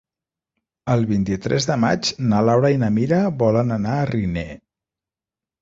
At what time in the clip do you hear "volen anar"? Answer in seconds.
3.45-3.95